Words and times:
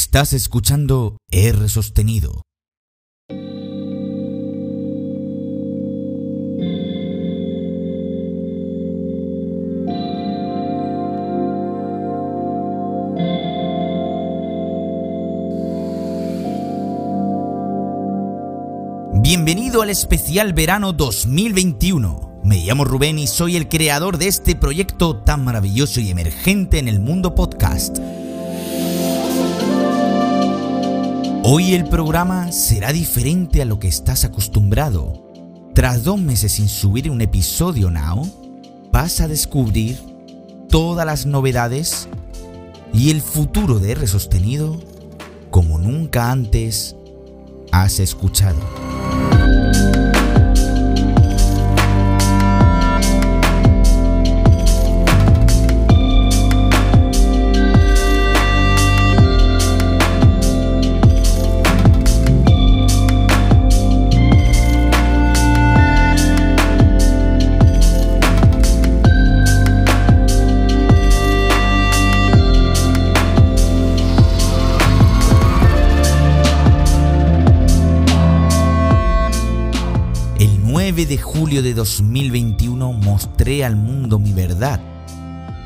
Estás 0.00 0.32
escuchando 0.32 1.16
R 1.28 1.68
sostenido. 1.68 2.42
Bienvenido 19.20 19.82
al 19.82 19.90
especial 19.90 20.52
verano 20.52 20.92
2021. 20.92 22.40
Me 22.44 22.58
llamo 22.58 22.84
Rubén 22.84 23.18
y 23.18 23.26
soy 23.26 23.56
el 23.56 23.68
creador 23.68 24.18
de 24.18 24.28
este 24.28 24.54
proyecto 24.54 25.16
tan 25.24 25.42
maravilloso 25.42 26.00
y 26.00 26.10
emergente 26.10 26.78
en 26.78 26.86
el 26.86 27.00
mundo 27.00 27.34
podcast. 27.34 27.98
Hoy 31.44 31.74
el 31.74 31.84
programa 31.84 32.50
será 32.52 32.92
diferente 32.92 33.62
a 33.62 33.64
lo 33.64 33.78
que 33.78 33.88
estás 33.88 34.24
acostumbrado. 34.24 35.24
Tras 35.72 36.02
dos 36.02 36.20
meses 36.20 36.52
sin 36.52 36.68
subir 36.68 37.10
un 37.10 37.20
episodio 37.20 37.90
now, 37.90 38.28
vas 38.92 39.20
a 39.20 39.28
descubrir 39.28 39.98
todas 40.68 41.06
las 41.06 41.26
novedades 41.26 42.08
y 42.92 43.10
el 43.10 43.22
futuro 43.22 43.78
de 43.78 43.92
R 43.92 44.06
sostenido 44.06 44.80
como 45.50 45.78
nunca 45.78 46.30
antes 46.30 46.96
has 47.70 48.00
escuchado. 48.00 48.97
De 81.06 81.18
julio 81.18 81.62
de 81.62 81.74
2021 81.74 82.92
mostré 82.92 83.64
al 83.64 83.76
mundo 83.76 84.18
mi 84.18 84.32
verdad. 84.32 84.80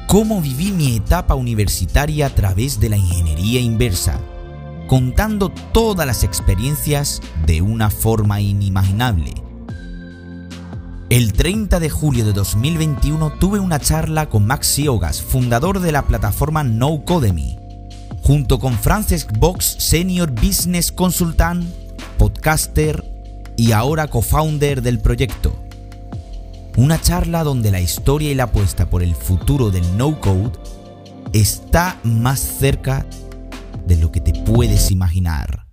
Cómo 0.06 0.42
viví 0.42 0.72
mi 0.72 0.96
etapa 0.96 1.34
universitaria 1.34 2.26
a 2.26 2.30
través 2.30 2.80
de 2.80 2.90
la 2.90 2.98
ingeniería 2.98 3.60
inversa, 3.60 4.20
contando 4.88 5.48
todas 5.72 6.06
las 6.06 6.22
experiencias 6.22 7.22
de 7.46 7.62
una 7.62 7.88
forma 7.88 8.40
inimaginable. 8.40 9.32
El 11.08 11.32
30 11.32 11.80
de 11.80 11.88
julio 11.88 12.26
de 12.26 12.32
2021 12.32 13.32
tuve 13.38 13.58
una 13.58 13.78
charla 13.78 14.28
con 14.28 14.46
Max 14.46 14.66
Siogas, 14.66 15.22
fundador 15.22 15.80
de 15.80 15.92
la 15.92 16.02
plataforma 16.06 16.62
NoCodemy, 16.62 17.58
junto 18.22 18.58
con 18.58 18.74
Frances 18.74 19.26
Box, 19.38 19.76
Senior 19.78 20.30
Business 20.30 20.92
Consultant, 20.92 21.64
podcaster 22.18 23.11
y 23.56 23.72
ahora 23.72 24.08
co-founder 24.08 24.82
del 24.82 24.98
proyecto. 25.00 25.56
Una 26.76 27.00
charla 27.00 27.44
donde 27.44 27.70
la 27.70 27.80
historia 27.80 28.30
y 28.30 28.34
la 28.34 28.44
apuesta 28.44 28.88
por 28.88 29.02
el 29.02 29.14
futuro 29.14 29.70
del 29.70 29.96
no-code 29.96 30.52
está 31.32 31.98
más 32.02 32.40
cerca 32.40 33.06
de 33.86 33.96
lo 33.96 34.10
que 34.10 34.20
te 34.20 34.32
puedes 34.32 34.90
imaginar. 34.90 35.66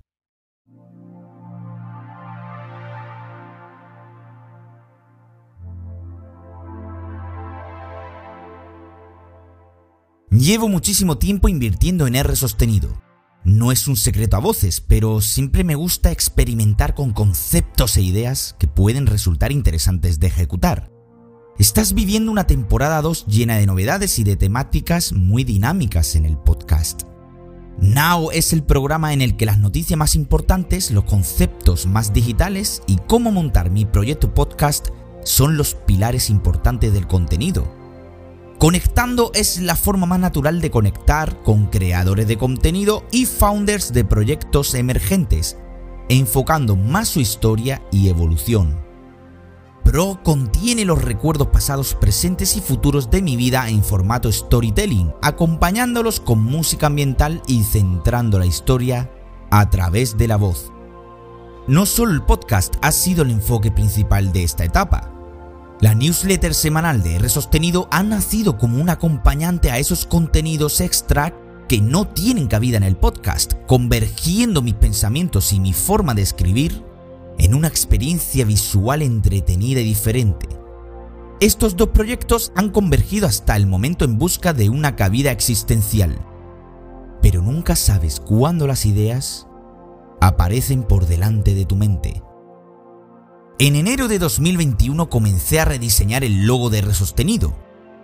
Llevo 10.31 10.69
muchísimo 10.69 11.17
tiempo 11.17 11.49
invirtiendo 11.49 12.07
en 12.07 12.15
R 12.15 12.35
sostenido 12.35 13.08
no 13.43 13.71
es 13.71 13.87
un 13.87 13.95
secreto 13.95 14.37
a 14.37 14.39
voces, 14.39 14.81
pero 14.81 15.21
siempre 15.21 15.63
me 15.63 15.75
gusta 15.75 16.11
experimentar 16.11 16.93
con 16.93 17.11
conceptos 17.13 17.97
e 17.97 18.01
ideas 18.01 18.55
que 18.59 18.67
pueden 18.67 19.07
resultar 19.07 19.51
interesantes 19.51 20.19
de 20.19 20.27
ejecutar. 20.27 20.91
Estás 21.57 21.93
viviendo 21.93 22.31
una 22.31 22.47
temporada 22.47 23.01
2 23.01 23.25
llena 23.27 23.57
de 23.57 23.65
novedades 23.65 24.19
y 24.19 24.23
de 24.23 24.35
temáticas 24.35 25.13
muy 25.13 25.43
dinámicas 25.43 26.15
en 26.15 26.25
el 26.25 26.37
podcast. 26.37 27.03
Now 27.81 28.29
es 28.31 28.51
el 28.51 28.63
programa 28.63 29.13
en 29.13 29.21
el 29.21 29.37
que 29.37 29.45
las 29.45 29.57
noticias 29.57 29.97
más 29.97 30.15
importantes, 30.15 30.91
los 30.91 31.05
conceptos 31.05 31.85
más 31.85 32.13
digitales 32.13 32.81
y 32.87 32.97
cómo 33.07 33.31
montar 33.31 33.71
mi 33.71 33.85
proyecto 33.85 34.33
podcast 34.33 34.89
son 35.23 35.57
los 35.57 35.75
pilares 35.75 36.29
importantes 36.29 36.93
del 36.93 37.07
contenido 37.07 37.78
Conectando 38.59 39.31
es 39.33 39.61
la 39.61 39.77
forma 39.77 40.05
más 40.05 40.19
natural 40.19 40.59
de 40.59 40.69
conectar 40.69 41.41
con 41.43 41.67
creadores 41.67 42.27
de 42.27 42.37
contenido 42.37 43.05
y 43.09 43.25
founders 43.25 43.93
de 43.93 44.03
proyectos 44.03 44.73
emergentes, 44.75 45.57
enfocando 46.09 46.75
más 46.75 47.07
su 47.07 47.21
historia 47.21 47.81
y 47.89 48.09
evolución. 48.09 48.77
Pro 49.85 50.19
contiene 50.25 50.83
los 50.83 51.01
recuerdos 51.01 51.47
pasados, 51.47 51.95
presentes 51.95 52.57
y 52.57 52.59
futuros 52.59 53.09
de 53.09 53.21
mi 53.21 53.37
vida 53.37 53.69
en 53.69 53.81
formato 53.81 54.29
storytelling, 54.29 55.13
acompañándolos 55.21 56.19
con 56.19 56.43
música 56.43 56.87
ambiental 56.87 57.41
y 57.47 57.63
centrando 57.63 58.39
la 58.39 58.45
historia 58.45 59.09
a 59.51 59.69
través 59.69 60.17
de 60.17 60.27
la 60.27 60.35
voz. 60.35 60.73
No 61.69 61.85
solo 61.85 62.11
el 62.11 62.23
podcast 62.23 62.75
ha 62.81 62.91
sido 62.91 63.23
el 63.23 63.31
enfoque 63.31 63.71
principal 63.71 64.33
de 64.33 64.43
esta 64.43 64.65
etapa, 64.65 65.13
la 65.81 65.95
newsletter 65.95 66.53
semanal 66.53 67.03
de 67.03 67.15
R 67.15 67.29
Sostenido 67.29 67.87
ha 67.91 68.03
nacido 68.03 68.57
como 68.57 68.81
un 68.81 68.89
acompañante 68.89 69.71
a 69.71 69.77
esos 69.77 70.05
contenidos 70.05 70.81
extra 70.81 71.33
que 71.69 71.79
no 71.79 72.07
tienen 72.07 72.47
cabida 72.47 72.77
en 72.77 72.83
el 72.83 72.97
podcast, 72.97 73.53
convergiendo 73.65 74.61
mis 74.61 74.73
pensamientos 74.73 75.53
y 75.53 75.59
mi 75.59 75.71
forma 75.71 76.13
de 76.13 76.23
escribir 76.23 76.83
en 77.37 77.53
una 77.53 77.67
experiencia 77.67 78.43
visual 78.43 79.01
entretenida 79.01 79.79
y 79.79 79.85
diferente. 79.85 80.47
Estos 81.39 81.77
dos 81.77 81.89
proyectos 81.89 82.51
han 82.55 82.69
convergido 82.69 83.27
hasta 83.27 83.55
el 83.55 83.65
momento 83.65 84.03
en 84.03 84.17
busca 84.17 84.51
de 84.51 84.67
una 84.67 84.97
cabida 84.97 85.31
existencial. 85.31 86.19
Pero 87.21 87.41
nunca 87.41 87.77
sabes 87.77 88.19
cuándo 88.19 88.67
las 88.67 88.85
ideas 88.85 89.47
aparecen 90.19 90.83
por 90.83 91.05
delante 91.05 91.53
de 91.53 91.65
tu 91.65 91.77
mente. 91.77 92.21
En 93.61 93.75
enero 93.75 94.07
de 94.07 94.19
2021 94.19 95.09
comencé 95.09 95.59
a 95.59 95.65
rediseñar 95.65 96.23
el 96.23 96.47
logo 96.47 96.69
de 96.69 96.79
Resostenido, 96.79 97.53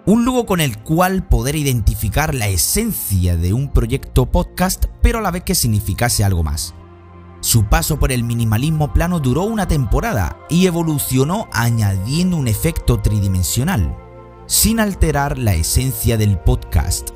un 0.06 0.26
logo 0.26 0.46
con 0.46 0.60
el 0.60 0.80
cual 0.80 1.30
poder 1.30 1.56
identificar 1.56 2.36
la 2.36 2.50
esencia 2.50 3.38
de 3.38 3.54
un 3.54 3.72
proyecto 3.72 4.26
podcast, 4.26 4.88
pero 5.02 5.20
a 5.20 5.22
la 5.22 5.32
vez 5.32 5.44
que 5.44 5.56
significase 5.56 6.26
algo 6.26 6.44
más. 6.44 6.76
Su 7.40 7.70
paso 7.70 7.98
por 7.98 8.12
el 8.12 8.26
minimalismo 8.26 8.92
plano 8.92 9.22
duró 9.22 9.44
una 9.44 9.66
temporada 9.66 10.38
y 10.50 10.68
evolucionó 10.68 11.48
añadiendo 11.54 12.36
un 12.36 12.50
efecto 12.50 13.00
tridimensional, 13.00 13.96
sin 14.48 14.82
alterar 14.82 15.38
la 15.38 15.56
esencia 15.56 16.18
del 16.18 16.38
podcast. 16.38 17.15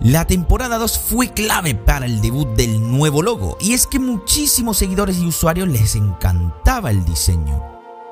La 0.00 0.26
temporada 0.26 0.76
2 0.78 0.98
fue 0.98 1.32
clave 1.32 1.74
para 1.74 2.06
el 2.06 2.20
debut 2.20 2.48
del 2.56 2.80
nuevo 2.90 3.22
logo, 3.22 3.56
y 3.60 3.72
es 3.72 3.86
que 3.86 3.98
muchísimos 3.98 4.76
seguidores 4.76 5.18
y 5.18 5.26
usuarios 5.26 5.68
les 5.68 5.94
encantaba 5.94 6.90
el 6.90 7.04
diseño. 7.04 7.62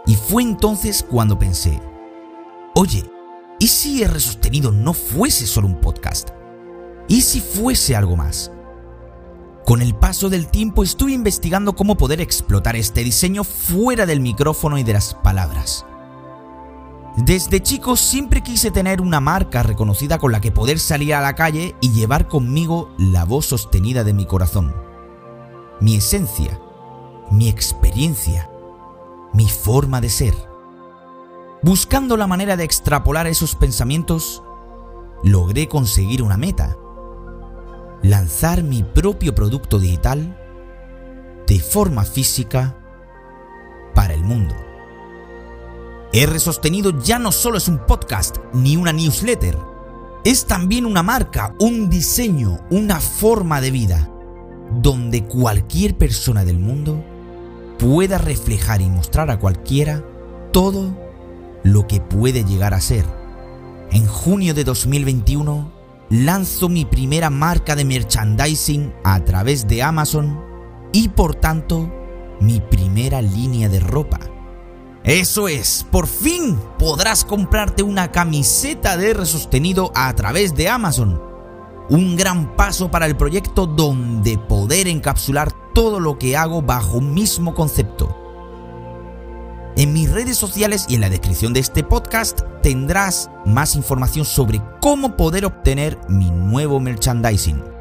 Y 0.06 0.14
fue 0.14 0.42
entonces 0.42 1.04
cuando 1.08 1.38
pensé, 1.38 1.80
oye, 2.74 3.04
¿y 3.58 3.66
si 3.66 4.02
R 4.02 4.18
sostenido 4.20 4.70
no 4.72 4.94
fuese 4.94 5.46
solo 5.46 5.66
un 5.66 5.80
podcast? 5.80 6.30
¿Y 7.08 7.22
si 7.22 7.40
fuese 7.40 7.94
algo 7.94 8.16
más? 8.16 8.52
Con 9.66 9.82
el 9.82 9.94
paso 9.94 10.30
del 10.30 10.48
tiempo 10.48 10.82
estuve 10.82 11.12
investigando 11.12 11.74
cómo 11.74 11.96
poder 11.96 12.20
explotar 12.20 12.74
este 12.74 13.04
diseño 13.04 13.44
fuera 13.44 14.06
del 14.06 14.20
micrófono 14.20 14.78
y 14.78 14.82
de 14.82 14.94
las 14.94 15.14
palabras. 15.14 15.84
Desde 17.16 17.62
chico 17.62 17.96
siempre 17.96 18.42
quise 18.42 18.70
tener 18.70 19.02
una 19.02 19.20
marca 19.20 19.62
reconocida 19.62 20.18
con 20.18 20.32
la 20.32 20.40
que 20.40 20.50
poder 20.50 20.78
salir 20.78 21.14
a 21.14 21.20
la 21.20 21.34
calle 21.34 21.76
y 21.82 21.92
llevar 21.92 22.26
conmigo 22.26 22.88
la 22.96 23.26
voz 23.26 23.44
sostenida 23.44 24.02
de 24.02 24.14
mi 24.14 24.24
corazón. 24.24 24.74
Mi 25.78 25.96
esencia, 25.96 26.58
mi 27.30 27.50
experiencia, 27.50 28.50
mi 29.34 29.46
forma 29.46 30.00
de 30.00 30.08
ser. 30.08 30.34
Buscando 31.62 32.16
la 32.16 32.26
manera 32.26 32.56
de 32.56 32.64
extrapolar 32.64 33.26
esos 33.26 33.56
pensamientos, 33.56 34.42
logré 35.22 35.68
conseguir 35.68 36.22
una 36.22 36.38
meta. 36.38 36.78
Lanzar 38.02 38.62
mi 38.62 38.82
propio 38.82 39.34
producto 39.34 39.78
digital 39.78 40.38
de 41.46 41.60
forma 41.60 42.04
física 42.04 42.74
para 43.94 44.14
el 44.14 44.24
mundo. 44.24 44.54
R 46.14 46.38
Sostenido 46.40 47.02
ya 47.02 47.18
no 47.18 47.32
solo 47.32 47.56
es 47.56 47.68
un 47.68 47.78
podcast 47.86 48.36
ni 48.52 48.76
una 48.76 48.92
newsletter, 48.92 49.56
es 50.24 50.44
también 50.44 50.84
una 50.84 51.02
marca, 51.02 51.54
un 51.58 51.88
diseño, 51.88 52.60
una 52.70 53.00
forma 53.00 53.60
de 53.60 53.70
vida. 53.70 54.08
donde 54.80 55.24
cualquier 55.24 55.98
persona 55.98 56.46
del 56.46 56.58
mundo 56.58 57.04
pueda 57.78 58.16
reflejar 58.16 58.80
y 58.80 58.88
mostrar 58.88 59.30
a 59.30 59.38
cualquiera 59.38 60.02
todo 60.50 60.96
lo 61.62 61.86
que 61.86 62.00
puede 62.00 62.42
llegar 62.44 62.72
a 62.72 62.80
ser. 62.80 63.04
En 63.90 64.06
junio 64.06 64.54
de 64.54 64.64
2021 64.64 65.70
lanzo 66.08 66.70
mi 66.70 66.86
primera 66.86 67.28
marca 67.28 67.76
de 67.76 67.84
merchandising 67.84 68.94
a 69.04 69.22
través 69.24 69.68
de 69.68 69.82
Amazon 69.82 70.40
y 70.92 71.08
por 71.08 71.34
tanto 71.34 71.92
mi 72.40 72.60
primera 72.60 73.20
línea 73.20 73.68
de 73.68 73.80
ropa. 73.80 74.31
Eso 75.04 75.48
es, 75.48 75.84
por 75.90 76.06
fin 76.06 76.60
podrás 76.78 77.24
comprarte 77.24 77.82
una 77.82 78.12
camiseta 78.12 78.96
de 78.96 79.10
R 79.10 79.26
sostenido 79.26 79.90
a 79.96 80.14
través 80.14 80.54
de 80.54 80.68
Amazon. 80.68 81.20
Un 81.90 82.14
gran 82.16 82.54
paso 82.54 82.88
para 82.88 83.06
el 83.06 83.16
proyecto 83.16 83.66
donde 83.66 84.38
poder 84.38 84.86
encapsular 84.86 85.50
todo 85.74 85.98
lo 85.98 86.18
que 86.18 86.36
hago 86.36 86.62
bajo 86.62 86.98
un 86.98 87.14
mismo 87.14 87.52
concepto. 87.52 88.16
En 89.76 89.92
mis 89.92 90.08
redes 90.08 90.36
sociales 90.36 90.86
y 90.88 90.94
en 90.94 91.00
la 91.00 91.10
descripción 91.10 91.52
de 91.52 91.60
este 91.60 91.82
podcast 91.82 92.42
tendrás 92.62 93.28
más 93.44 93.74
información 93.74 94.24
sobre 94.24 94.62
cómo 94.80 95.16
poder 95.16 95.44
obtener 95.44 95.98
mi 96.08 96.30
nuevo 96.30 96.78
merchandising. 96.78 97.71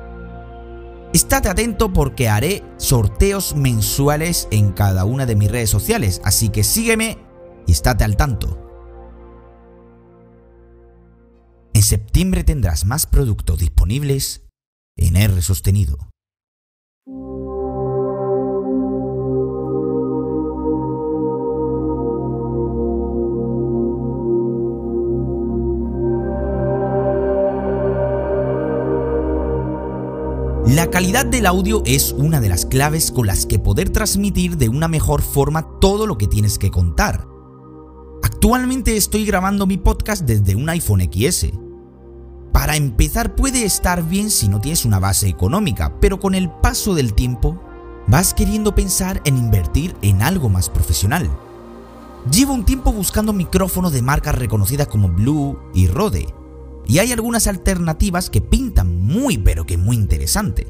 Estate 1.13 1.49
atento 1.49 1.91
porque 1.91 2.29
haré 2.29 2.63
sorteos 2.77 3.55
mensuales 3.55 4.47
en 4.49 4.71
cada 4.71 5.03
una 5.03 5.25
de 5.25 5.35
mis 5.35 5.51
redes 5.51 5.69
sociales, 5.69 6.21
así 6.23 6.49
que 6.49 6.63
sígueme 6.63 7.17
y 7.67 7.73
estate 7.73 8.05
al 8.05 8.15
tanto. 8.15 8.57
En 11.73 11.83
septiembre 11.83 12.43
tendrás 12.45 12.85
más 12.85 13.05
productos 13.05 13.59
disponibles 13.59 14.47
en 14.95 15.17
R 15.17 15.41
sostenido. 15.41 16.10
La 30.81 30.89
calidad 30.89 31.27
del 31.27 31.45
audio 31.45 31.83
es 31.85 32.11
una 32.17 32.41
de 32.41 32.49
las 32.49 32.65
claves 32.65 33.11
con 33.11 33.27
las 33.27 33.45
que 33.45 33.59
poder 33.59 33.91
transmitir 33.91 34.57
de 34.57 34.67
una 34.67 34.87
mejor 34.87 35.21
forma 35.21 35.79
todo 35.79 36.07
lo 36.07 36.17
que 36.17 36.25
tienes 36.25 36.57
que 36.57 36.71
contar. 36.71 37.27
Actualmente 38.23 38.97
estoy 38.97 39.23
grabando 39.23 39.67
mi 39.67 39.77
podcast 39.77 40.23
desde 40.23 40.55
un 40.55 40.67
iPhone 40.69 41.01
XS. 41.01 41.49
Para 42.51 42.77
empezar 42.77 43.35
puede 43.35 43.63
estar 43.63 44.01
bien 44.09 44.31
si 44.31 44.47
no 44.47 44.59
tienes 44.59 44.83
una 44.83 44.97
base 44.97 45.27
económica, 45.27 45.99
pero 46.01 46.19
con 46.19 46.33
el 46.33 46.49
paso 46.49 46.95
del 46.95 47.13
tiempo 47.13 47.61
vas 48.07 48.33
queriendo 48.33 48.73
pensar 48.73 49.21
en 49.25 49.37
invertir 49.37 49.95
en 50.01 50.23
algo 50.23 50.49
más 50.49 50.67
profesional. 50.67 51.29
Llevo 52.31 52.55
un 52.55 52.65
tiempo 52.65 52.91
buscando 52.91 53.33
micrófonos 53.33 53.93
de 53.93 54.01
marcas 54.01 54.33
reconocidas 54.33 54.87
como 54.87 55.09
Blue 55.09 55.59
y 55.75 55.85
Rode, 55.85 56.33
y 56.87 56.97
hay 56.97 57.11
algunas 57.11 57.45
alternativas 57.45 58.31
que 58.31 58.41
pintan 58.41 59.00
muy 59.11 59.37
pero 59.37 59.65
que 59.65 59.77
muy 59.77 59.95
interesante. 59.95 60.67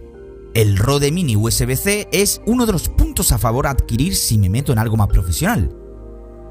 El 0.54 0.78
Rode 0.78 1.12
Mini 1.12 1.38
USB-C 1.38 2.10
es 2.12 2.42
uno 2.46 2.66
de 2.66 2.74
los 2.74 2.90
puntos 2.90 3.32
a 3.32 3.38
favor 3.38 3.68
a 3.68 3.72
adquirir 3.72 4.16
si 4.16 4.38
me 4.38 4.50
meto 4.50 4.74
en 4.74 4.80
algo 4.80 4.98
más 4.98 5.08
profesional. 5.08 5.74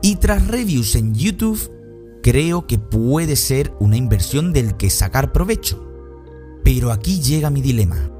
Y 0.00 0.16
tras 0.16 0.46
reviews 0.46 0.94
en 0.94 1.14
YouTube, 1.14 1.70
creo 2.22 2.66
que 2.66 2.78
puede 2.78 3.36
ser 3.36 3.74
una 3.78 3.98
inversión 3.98 4.54
del 4.54 4.76
que 4.78 4.88
sacar 4.88 5.32
provecho. 5.32 5.86
Pero 6.64 6.92
aquí 6.92 7.20
llega 7.20 7.50
mi 7.50 7.60
dilema. 7.60 8.10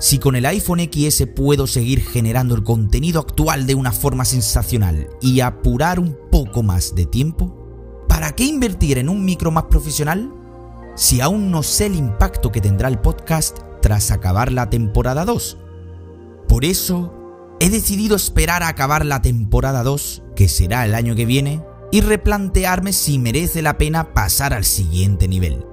Si 0.00 0.18
con 0.18 0.34
el 0.34 0.46
iPhone 0.46 0.80
XS 0.80 1.28
puedo 1.36 1.68
seguir 1.68 2.00
generando 2.00 2.56
el 2.56 2.64
contenido 2.64 3.20
actual 3.20 3.66
de 3.66 3.76
una 3.76 3.92
forma 3.92 4.24
sensacional 4.24 5.08
y 5.20 5.38
apurar 5.38 6.00
un 6.00 6.16
poco 6.32 6.64
más 6.64 6.96
de 6.96 7.06
tiempo, 7.06 8.04
¿para 8.08 8.32
qué 8.32 8.44
invertir 8.44 8.98
en 8.98 9.08
un 9.08 9.24
micro 9.24 9.52
más 9.52 9.64
profesional 9.64 10.32
si 10.94 11.20
aún 11.20 11.50
no 11.50 11.62
sé 11.62 11.86
el 11.86 11.94
impacto 11.94 12.52
que 12.52 12.60
tendrá 12.60 12.88
el 12.88 12.98
podcast 12.98 13.58
tras 13.80 14.10
acabar 14.10 14.52
la 14.52 14.70
temporada 14.70 15.24
2. 15.24 15.58
Por 16.48 16.64
eso, 16.64 17.14
he 17.60 17.70
decidido 17.70 18.16
esperar 18.16 18.62
a 18.62 18.68
acabar 18.68 19.04
la 19.04 19.22
temporada 19.22 19.82
2, 19.82 20.22
que 20.36 20.48
será 20.48 20.84
el 20.84 20.94
año 20.94 21.14
que 21.14 21.26
viene, 21.26 21.62
y 21.90 22.00
replantearme 22.00 22.92
si 22.92 23.18
merece 23.18 23.62
la 23.62 23.78
pena 23.78 24.14
pasar 24.14 24.54
al 24.54 24.64
siguiente 24.64 25.28
nivel. 25.28 25.66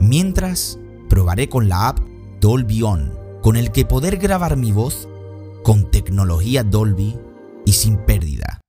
Mientras, 0.00 0.78
probaré 1.08 1.48
con 1.48 1.68
la 1.68 1.88
app 1.88 1.98
Dolby 2.40 2.82
On, 2.82 3.12
con 3.42 3.56
el 3.56 3.72
que 3.72 3.84
poder 3.84 4.18
grabar 4.18 4.56
mi 4.56 4.72
voz 4.72 5.08
con 5.62 5.90
tecnología 5.90 6.62
Dolby 6.62 7.18
y 7.64 7.72
sin 7.72 7.96
pérdida. 7.96 8.60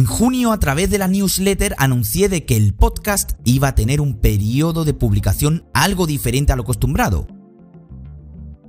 En 0.00 0.06
junio, 0.06 0.52
a 0.52 0.58
través 0.58 0.88
de 0.88 0.96
la 0.96 1.08
newsletter, 1.08 1.74
anuncié 1.76 2.30
de 2.30 2.46
que 2.46 2.56
el 2.56 2.72
podcast 2.72 3.32
iba 3.44 3.68
a 3.68 3.74
tener 3.74 4.00
un 4.00 4.14
periodo 4.18 4.86
de 4.86 4.94
publicación 4.94 5.66
algo 5.74 6.06
diferente 6.06 6.54
a 6.54 6.56
lo 6.56 6.62
acostumbrado. 6.62 7.26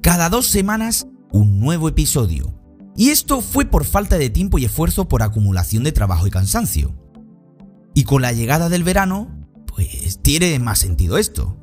Cada 0.01 0.27
dos 0.27 0.47
semanas, 0.47 1.07
un 1.31 1.61
nuevo 1.61 1.87
episodio. 1.87 2.53
Y 2.97 3.11
esto 3.11 3.39
fue 3.39 3.63
por 3.63 3.85
falta 3.85 4.17
de 4.17 4.29
tiempo 4.29 4.59
y 4.59 4.65
esfuerzo 4.65 5.07
por 5.07 5.23
acumulación 5.23 5.85
de 5.85 5.93
trabajo 5.93 6.27
y 6.27 6.31
cansancio. 6.31 6.97
Y 7.95 8.03
con 8.03 8.21
la 8.21 8.33
llegada 8.33 8.67
del 8.67 8.83
verano, 8.83 9.33
pues 9.67 10.19
tiene 10.21 10.59
más 10.59 10.79
sentido 10.79 11.17
esto, 11.17 11.57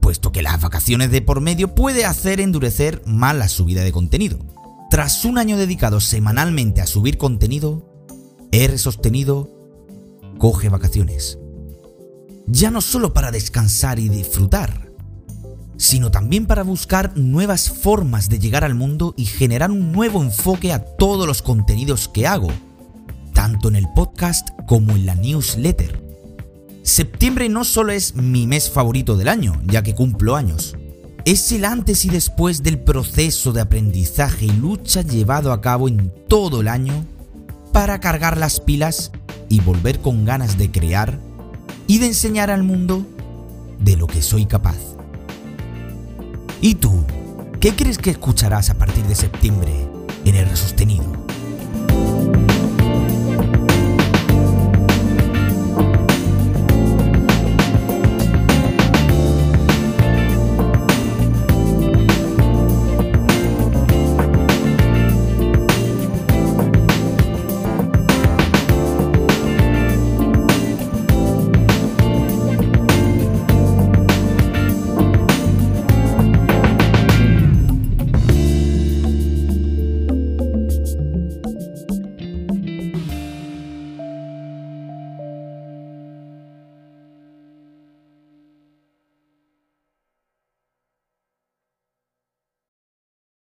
puesto 0.00 0.32
que 0.32 0.40
las 0.40 0.62
vacaciones 0.62 1.10
de 1.10 1.20
por 1.20 1.42
medio 1.42 1.74
puede 1.74 2.06
hacer 2.06 2.40
endurecer 2.40 3.02
más 3.04 3.36
la 3.36 3.50
subida 3.50 3.84
de 3.84 3.92
contenido. 3.92 4.38
Tras 4.88 5.26
un 5.26 5.36
año 5.36 5.58
dedicado 5.58 6.00
semanalmente 6.00 6.80
a 6.80 6.86
subir 6.86 7.18
contenido, 7.18 7.89
R 8.52 8.78
sostenido 8.78 9.48
coge 10.38 10.68
vacaciones. 10.68 11.38
Ya 12.48 12.72
no 12.72 12.80
solo 12.80 13.14
para 13.14 13.30
descansar 13.30 14.00
y 14.00 14.08
disfrutar, 14.08 14.90
sino 15.76 16.10
también 16.10 16.46
para 16.46 16.64
buscar 16.64 17.16
nuevas 17.16 17.70
formas 17.70 18.28
de 18.28 18.40
llegar 18.40 18.64
al 18.64 18.74
mundo 18.74 19.14
y 19.16 19.26
generar 19.26 19.70
un 19.70 19.92
nuevo 19.92 20.20
enfoque 20.20 20.72
a 20.72 20.84
todos 20.84 21.28
los 21.28 21.42
contenidos 21.42 22.08
que 22.08 22.26
hago, 22.26 22.48
tanto 23.34 23.68
en 23.68 23.76
el 23.76 23.86
podcast 23.94 24.48
como 24.66 24.92
en 24.92 25.06
la 25.06 25.14
newsletter. 25.14 26.02
Septiembre 26.82 27.48
no 27.48 27.64
solo 27.64 27.92
es 27.92 28.16
mi 28.16 28.48
mes 28.48 28.68
favorito 28.68 29.16
del 29.16 29.28
año, 29.28 29.62
ya 29.64 29.84
que 29.84 29.94
cumplo 29.94 30.34
años, 30.34 30.76
es 31.24 31.52
el 31.52 31.64
antes 31.64 32.04
y 32.04 32.08
después 32.08 32.64
del 32.64 32.80
proceso 32.80 33.52
de 33.52 33.60
aprendizaje 33.60 34.46
y 34.46 34.52
lucha 34.52 35.02
llevado 35.02 35.52
a 35.52 35.60
cabo 35.60 35.86
en 35.86 36.12
todo 36.26 36.62
el 36.62 36.68
año 36.68 37.06
para 37.72 38.00
cargar 38.00 38.36
las 38.36 38.60
pilas 38.60 39.12
y 39.48 39.60
volver 39.60 40.00
con 40.00 40.24
ganas 40.24 40.58
de 40.58 40.70
crear 40.70 41.18
y 41.86 41.98
de 41.98 42.06
enseñar 42.06 42.50
al 42.50 42.62
mundo 42.62 43.06
de 43.78 43.96
lo 43.96 44.06
que 44.06 44.22
soy 44.22 44.46
capaz. 44.46 44.78
¿Y 46.60 46.74
tú? 46.74 47.04
¿Qué 47.60 47.74
crees 47.74 47.98
que 47.98 48.10
escucharás 48.10 48.70
a 48.70 48.78
partir 48.78 49.04
de 49.04 49.14
septiembre 49.14 49.72
en 50.24 50.34
el 50.34 50.56
sostenido? 50.56 51.19